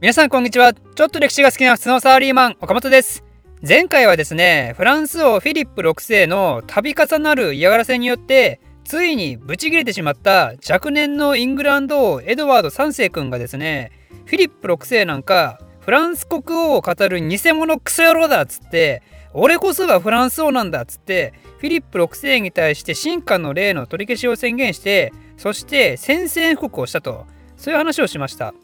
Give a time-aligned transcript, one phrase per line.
[0.00, 0.74] 皆さんこんにちは。
[0.74, 3.24] ちょっと歴史が好きな普通のサラリーマン岡本です。
[3.66, 13.90] 前回はですねフランス王フィリップ6世の度重なる嫌がらせによってついにブチ切れてしまった若年のイングランド王エドワード3世君がですね
[14.26, 19.02] フィリップ6世なんかフランス国王を語る偽物クソ野郎だっつって
[19.32, 27.26] 俺こそがフランス王なんだっつってフィリップ6世に対して進化の例の取り消しを宣言してそして宣戦布告をしたと
[27.56, 28.54] そういう話をしました。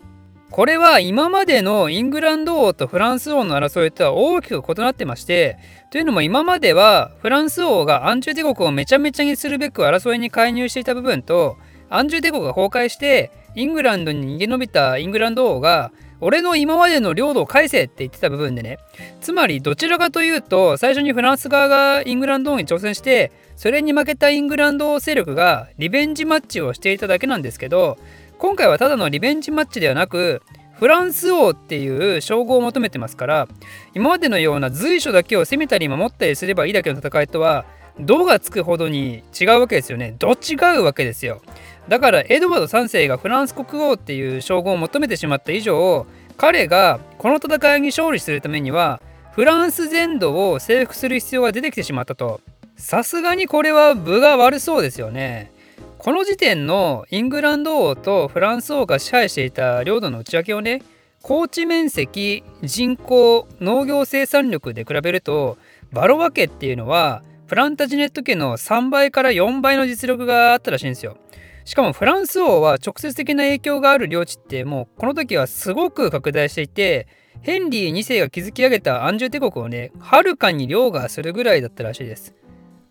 [0.55, 5.59] これは今までのイングランド王とフランス王の争いとは大きく異なってまして
[5.91, 11.57] というのも今まではフランス王がアンジュ帝国をめちゃめちゃにするべく争いに介入していた部分と
[11.91, 15.91] アンジュ帝国が崩壊してイングランドに逃げ延びたイングランド王が
[16.21, 18.79] 俺の今までの領土を返せって言ってた部分でね
[19.21, 27.99] つまりどちらかというと最初にフランス側がイングランド王に挑戦してそれに負けたイングランド王勢力がリベンジマッチをしていただけなんですけど
[28.39, 30.43] 今回はただのリベンジマッチではなく
[30.75, 33.49] フランス王っていう称号を求めてますから
[33.95, 37.65] 今までのような随所だけを攻めたり守ったりすればいいだけの戦いとは
[38.01, 40.15] 「度がつくほどに違うわけですよね。
[40.19, 41.41] ど違うわけですよ。
[41.89, 49.01] だからエドワード3世がフランス国王っていう称号を求めてしまった以上彼がこの戦いに勝利するためには
[49.33, 52.41] フランス全土を征服する必要が出てきてしまったと
[52.77, 55.53] さすがにこれは分が悪そうですよね
[56.05, 60.83] この時点のイングランド王とフランス王が支配していた領土の内訳をね
[61.23, 65.57] 高地面積人口農業生産力で比べると
[65.93, 71.17] バロワ家っていうのはプランタジネット家の3倍から4倍の実力があったらしいんですよ。
[71.65, 77.09] しかもフランス王は直接的な影響がある領地ってもうこの時はすごく拡大していて
[77.41, 82.35] ヘンリー2世が築き上げたアンジュ帝国をねはるかに凌駕するぐらいだったらしいです。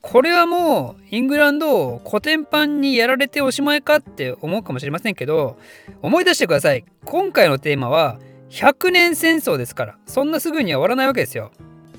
[0.04, 5.58] これはもうイングランドをコテンパンにやられておしまいかって思うかもしれませんけど
[6.02, 11.52] 思い出してください今回のテーマは100年戦争ですからそんなすぐには終わらないわけですよ。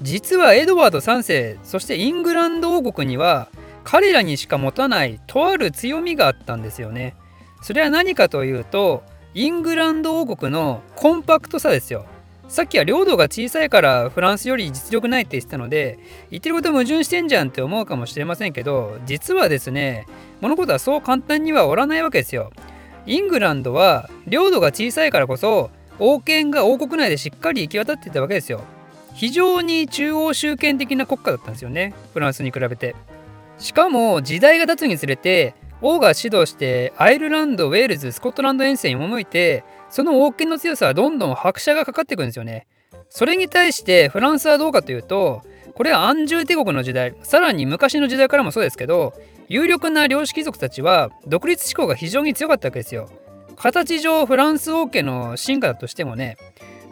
[0.02, 3.48] 実はエドワード3世そしてイングランド王国には
[3.82, 7.16] 彼らにしか持たないとある強みがあったんですよね。
[7.62, 9.02] それは何かというと
[9.32, 12.06] イングランド王国のコンパクトさですよ。
[12.48, 15.98] さっきは領土が小さいからフランスより実力ないって言ってたので
[16.30, 20.06] 言ってること矛盾してんじゃんって思うかもしれませんけど実はですね
[20.40, 22.52] 物事はそう簡単には終わらないわけですよ。
[23.06, 28.62] イングランドは領土が小さいからこそ王権が王国内でしっかり行き渡ってたわけですよ。
[29.14, 32.94] 非常に中央集権的な国家だったんですよねフランスに比べて。
[33.58, 35.54] しかも時代が経つにつれて
[35.86, 42.66] 王が指導してアイルランドウェールズスコットランド遠征に赴いてその王権の強さはどんどん拍車がかかっていくんですよね。
[43.10, 45.42] それに対してフランスはどうかというと
[45.74, 49.12] これは安住帝国の時代さらに昔の時代からもそうですけど
[49.48, 53.10] 有力な領主貴族たちは独立志向が非常に強かったわけですよ。
[53.56, 56.38] 形上フランス王家の進化だとしてもね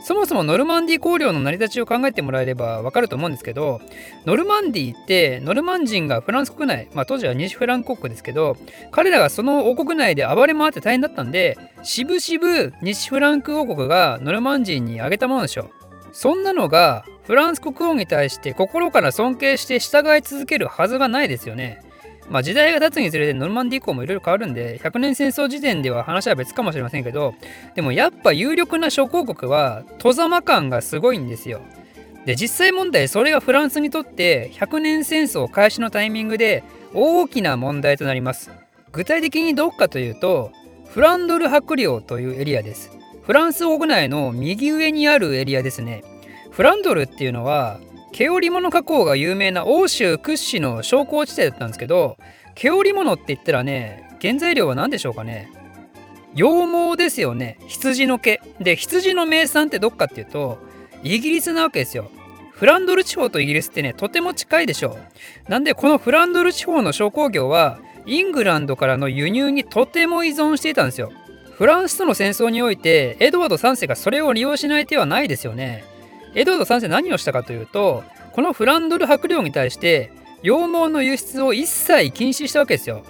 [0.04, 3.80] そもそもノルマンディー公領の成り立ちを考えてもらえればわかると思うんですけど
[4.26, 8.56] ノルマンディーってノルマン人がフランス国内、まあ、当時は西フラン国国ですけど
[8.90, 15.70] 彼らがその王国内で暴れ回って大変だったんでしぶしぶ西フランク王国がノルマン人にあげたものでしょ
[16.12, 21.80] そんなのがフランス国王に対して心から尊敬して従い続けるはずがないですよね。
[22.32, 27.34] まあ、時代が経つにつれてノルマンディ以降もいろいろ変わるんで100年戦争時点では話は別かもしれませんけど
[27.75, 31.60] でもやっぱ有力な諸公国は戸ざま感がすごいんですよ。
[32.25, 38.50] で実際問題それがフランスにとって100年戦争開始のタイミングで大きな問題となります。
[38.93, 40.53] 具体的にどこかというと
[40.88, 42.91] フランドル伯領というエリアです。
[43.25, 46.03] フランス国内の右上にあるエリアですね。
[46.50, 47.78] フランドルっていうのは
[48.12, 52.19] 毛織物加工が有名な欧州屈指の商工地帯だったんですけど
[52.55, 55.50] 毛織物って言ったらね原材料は何でしょうかね。
[56.34, 57.59] 羊毛ですよね。
[57.67, 58.41] 羊の毛。
[58.61, 60.59] で羊の名産ってどっかっていうと
[61.03, 62.11] イギリスなわけですよ。
[62.53, 64.97] フランドル地方とイギリスってねとても近いでしょ
[65.49, 65.50] う。
[65.50, 71.12] なんでこのフランドル地方の商工業はイングランドからの輸入にとても依存していたんですよ。
[71.50, 75.85] フランスとの戦争においてエドワード3世がそれを利用しない手はないですよね。
[76.34, 80.11] エドワード3世何をしたかというとこのフランドル伯領に対して
[80.43, 83.05] 羊毛の輸出を一切禁止したわけですよ。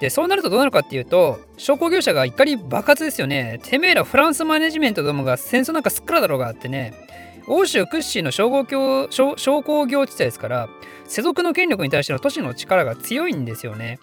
[0.00, 3.60] でそうなるとどうなるかっていうと商工業者が怒り爆発ですよね。
[3.62, 6.92] てめえらフランスマネジメントどもが戦争なんかすっからだろうがあってね
[7.46, 10.68] 欧州屈指の商工業商工業地帯ですから
[11.06, 14.00] 世俗の権力に対しての都市の力が強いんですよね。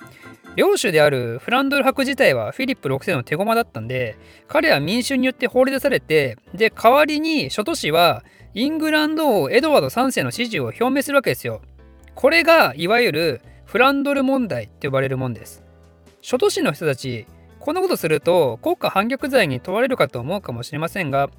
[0.55, 8.23] 領主であるフランドル伯自体はフィリップ6世の手駒だったんで彼は民衆によって放り出されてで代わりに諸都市は
[8.53, 11.61] イングランド王エドワード3世の支持を表明するわけですよ。
[12.15, 15.63] これがいわゆるフランドル問題って呼ばれるもんです。
[16.21, 17.25] 諸都市の人たち
[17.61, 21.29] こんなことすると国家反逆罪に問われるかと思うかもしれませんが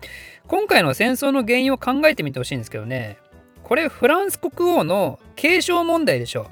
[0.47, 3.19] 今回の戦争の原因を考えてみてほしいんですけどね
[3.65, 6.47] これフランス国王の継承問題でしょ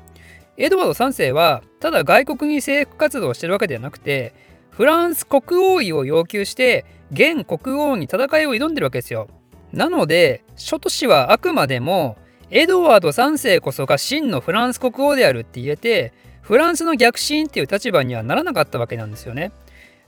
[0.57, 4.35] エドワード3世はただ外国に征服活動をしてるわけではなくて
[4.71, 9.29] フランス国王位を要求して現国王に戦いを挑んでるわけですよ
[9.73, 12.17] なので諸都市はあくまでも
[12.51, 16.13] エドワード3世こそが真のフランス国王であるって言えて
[16.43, 19.53] フランスの逆進っていう立場にはならなかったわけなんですよね。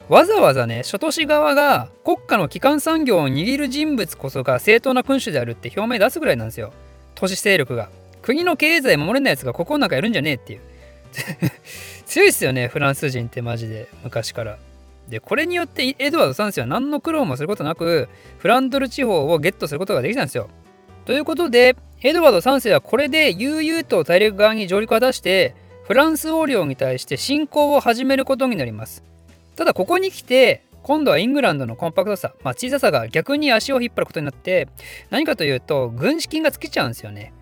[0.09, 6.73] わざわざね、諸都市側が国家の基幹産業を握る人物こそが正当な君主であるって表明出すぐらいなんですよ。
[7.15, 7.89] 都市勢力が。
[8.23, 10.61] 国の経済守れないやつがここなんかやるんじゃねえっていう。
[12.07, 14.59] 強いっすよね、フランス人ってマジで、昔から。
[15.09, 18.09] で、これによってエドワード3世は何の苦労もすることなく、
[18.39, 20.49] フランドル地方をゲットすることができたんですよ。
[21.05, 25.55] ということで、エドワード3世はこれで悠々と大陸側に上陸を果たして、
[25.85, 29.03] フランス王領に対して侵攻を始めることになります。
[29.57, 34.69] ただここに来て今度はイングランドのコンパクトさ、まあ、小ささが逆に足を引っ張ることになって
[35.11, 37.33] 何かというと軍資金が尽きちゃうんですよね。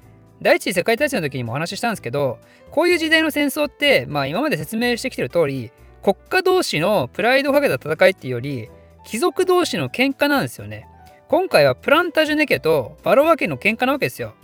[0.42, 2.38] 第一次世界大戦の時にもお話ししたんですけど
[2.70, 5.70] こういう時代の戦争って、まあ、今まで説明してきてる通り
[6.02, 8.70] 国家同士のプライドをかけた戦いっていうより
[9.04, 10.86] 貴族同士の喧嘩なんですよね。
[11.28, 14.34] 今回はプランタジュネ家とバロワ家の喧嘩なわけですよ。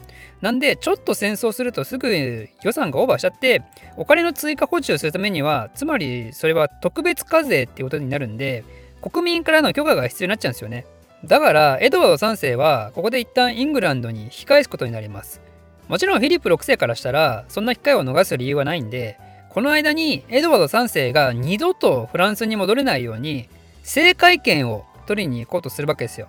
[0.41, 3.63] なんで、ちょっと戦争するとすぐ予算がオーバーしちゃって、
[3.97, 8.63] お金の追加補充するためには、つまりそれは特別課税っていうことになるんで、
[9.01, 10.87] 国民からの許可が必要になっちゃうんですよね。
[11.25, 15.41] だから、エドワード3世は、ここで一旦イングランドに引き返すことになります。
[15.89, 19.19] もちろんフィリップ6世からしたら、そんな機会を逃す理由はないんで、
[19.57, 23.49] この間にエドワード3世が二度とフランスに戻れないように、
[23.85, 26.29] 政界権を取りに行こうとするわけですよ。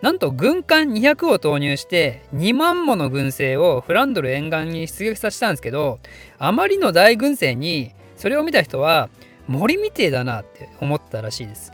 [0.00, 5.98] なんと軍艦200を投入して2万もの軍勢をフランドル沿岸に出撃させたんですけど
[6.38, 9.10] あまりの大軍勢にそれを見た人は
[9.46, 11.72] 森みてえだなって思ったらしいです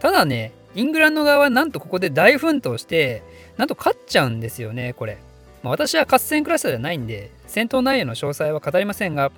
[0.00, 3.22] ただねイングランド側はなんとここで大奮闘して
[3.58, 5.18] なんと勝っちゃうんですよねこれ、
[5.62, 9.32] まあ、私は合戦クラスターじゃないんで戦闘内容の詳細は語りませんが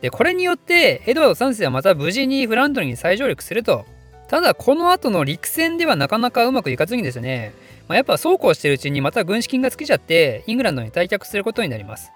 [0.00, 3.84] でこれによってエドワード3世はまた無事にフランドルに再上陸すると
[4.28, 7.52] ただこの後の陸戦ではなかなかうまくいかずにですね
[7.88, 12.12] まあ、やっぱそうこうしてるうちにまた軍資金が尽きちゃってイングランドに退却することになります。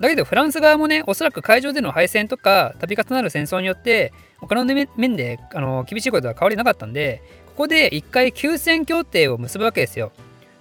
[0.00, 10.10] だけどフランス側もねおそらく海上での敗戦とか度重なる戦争によって他の面であの厳しいことは変わりなかったんでここで一回休戦協定を結ぶわけですよ。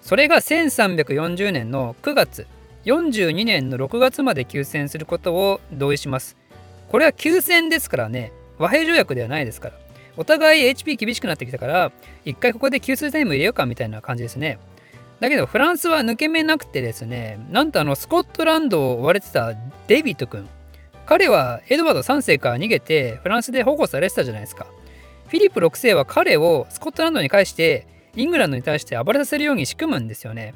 [0.10, 2.48] それが1340年の9月
[2.86, 6.36] 42年の6月まで休戦することを同意します。
[6.88, 9.76] これは休戦ですからね和平条約ではないですから。
[10.18, 11.92] お互い HP 厳しくなってきたから、
[12.26, 14.58] 一回ここで給水タイム入れようかみたいな感じですね。
[15.20, 19.54] だけどフランスは抜け目なくてですね、なんとあのスコットランドを追われてた
[19.86, 20.50] デビッド君。
[21.06, 24.66] 彼はエドワード3世から逃げてフランスで保護されてたじゃないですか。
[25.28, 27.86] フィリップ6世は彼をスコットランドに返して
[28.16, 30.54] イングランドに対して暴れさせるように仕組むんですよね。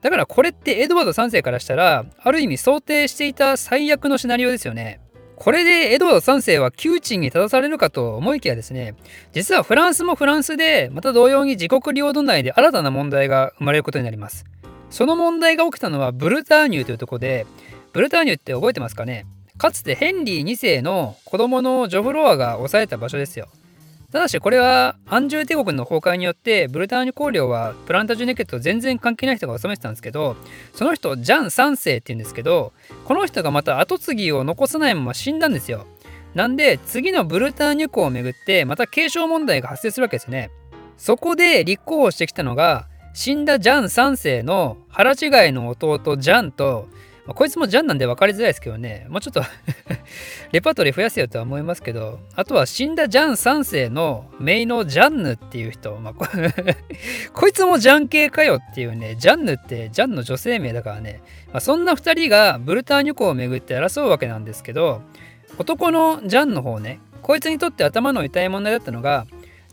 [0.00, 5.00] だからこれってエドワード3世からしたらある意味想定していた最悪のシナリオですよね。
[5.36, 8.94] これでエドワード3世は窮地に立たされるかと思いきやですね、
[9.32, 14.44] 実はフランスもフランスで、また同様に自国領土内で新たな問題が生まれることになります。
[14.90, 17.46] その問題が起きたのはブルターニュというとこで、
[17.92, 19.26] ブルターニュって覚えてますかね？
[19.58, 23.48] かつてヘンリー2世の子供のジョフロアが抑えた場所ですよ。
[24.14, 30.36] ただしこれはアンジュ帝国の崩壊によってブルターニュ公領はプランタジュネケット全然関係ない人が治めてたんですけど
[30.72, 32.72] その人ジャン3世っていうんですけど
[33.04, 35.84] この人がまた跡継ぎを残さないまま死んだんですよ。
[36.32, 40.52] なんで次のブルターニュ公をめぐってまた継承問題が発生するわけですね。
[40.96, 46.86] そこで立候補してきたのが死んだジャン3世の腹違いの弟ジャンと
[47.26, 49.42] まあ、こいつもジャンなんで分かりづらいですけどね、もうちょっと
[50.52, 56.26] レパートリー増やせよとは思いますけど、あとは死んだジャン3世のイのジャンヌっていう人、まあ、こ
[57.32, 65.00] こいつもジャン系かよっていうね、ジャンヌってジャンの女性名だからね、まあ、そんな2人がブルターニュ湖を巡って争うわけなんですけど、
[65.58, 69.26] 男のジャンの方ね、こいつにとって頭の痛い問題だったのが、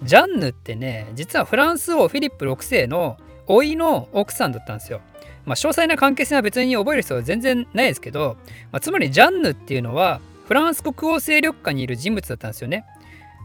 [0.04, 5.02] ジャンヌってね、実はフランス王フィリップ6世の甥いの奥さんだったんですよ。
[5.46, 8.38] まあ、詳細な関係性は別に覚える必要は全然ないですけど、
[8.72, 12.86] まあ、つまりジャンヌっていうのはフランス国王勢力下にいる人物だったんですよね。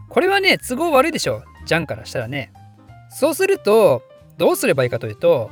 [0.09, 2.51] これはね都合悪いでしょジャンからしたらね。
[3.09, 4.03] そうすると
[4.37, 5.49] どうすればいいかというと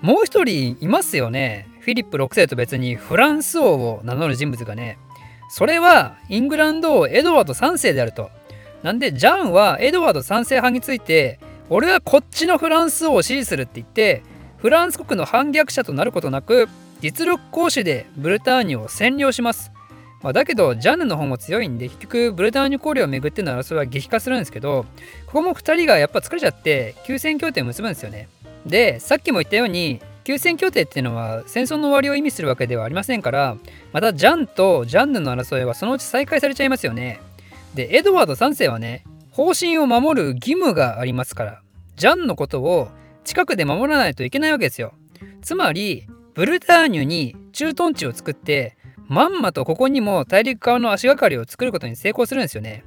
[0.00, 4.98] もう一人いますよねフィリップ6世と別にフランス王を名乗る人物がね
[5.50, 8.30] それはイングランド王エドワード3世であると。
[8.82, 14.22] なんでジャンはエドワード3世派について俺はこっちのフランス王を支持するって言って
[14.64, 16.70] フランス国の反逆者となることなく
[17.02, 19.70] 実力行使でブルターニュを占領します
[20.22, 24.86] まあ、だけどジャンヌの方も強いんで結局ブルターニュ公領をめぐっての争いは激化するんですけど
[25.26, 28.30] ここも2人がやっぱ疲れちゃって休戦協定を結ぶんですよね。
[28.64, 33.58] でさっきも言ったように休戦協定っていうのは戦争の終わりを意味するわけではありませんから
[33.92, 37.20] またジャンとジャンヌの争いはそのうち再開されちゃいますよね。
[37.74, 41.60] でエドワード3世はね方針を守る義務がありますから
[41.96, 42.88] ジャンのことを
[43.24, 44.92] 近くで守らないといけないわけですよ。
[45.42, 48.76] つまりブルターニュに駐屯地を作って
[49.08, 52.84] まんまとここにも大陸側の足がかりを作ることに成功するんですよね。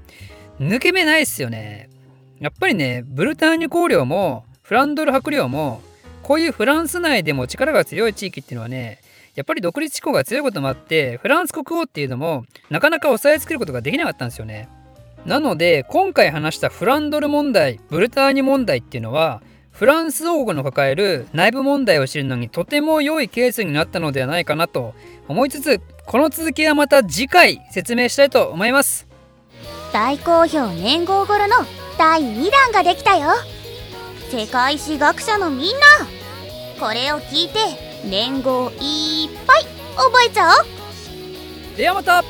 [0.59, 1.89] 抜け目ないっすよね。
[2.39, 5.81] やっぱりね、ブルターニュ公領もフランドル伯領も
[6.23, 8.99] こういうフランス内でも力が強い地域っていうのはね、
[9.35, 14.67] やっぱり独立志向が強いこともあって、フランス国王っていうのもなかなか抑えつけることができなかったんですよね。
[15.25, 19.41] なので、今回話したフランドル問題、ブルターニュ問題っていうのは、
[19.77, 24.95] フランス王国の抱える内部問題を知るのにとても良いケースになったのではないかなと
[25.27, 29.07] 思いつつこの続きはまた次回説明したいと思います。
[29.93, 31.57] 大好評年号頃の
[31.95, 33.29] 第2弾ができたよ。
[34.31, 35.85] 世界史学者のみんな。
[36.79, 37.59] これを聞いて
[38.03, 39.65] 年号いっぱい
[39.95, 41.77] 覚えちゃおう。
[41.77, 42.23] ではまた